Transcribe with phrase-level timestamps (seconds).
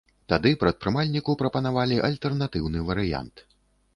[0.31, 3.45] Тады прадпрымальніку прапанавалі альтэрнатыўны варыянт.